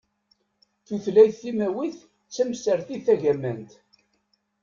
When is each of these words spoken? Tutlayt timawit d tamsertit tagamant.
Tutlayt 0.85 1.35
timawit 1.41 1.99
d 2.05 2.07
tamsertit 2.35 3.01
tagamant. 3.05 3.71